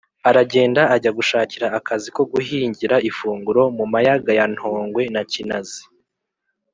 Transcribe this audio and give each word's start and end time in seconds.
Aragenda 0.29 0.81
ajya 0.95 1.11
gushakira 1.17 1.67
akazi 1.79 2.07
ko 2.15 2.21
guhingira 2.31 2.95
ifunguro 3.09 3.61
mu 3.77 3.85
mayaga 3.93 4.31
ya 4.39 4.45
Ntongwe 4.53 5.03
na 5.13 5.21
Kinazi. 5.31 5.81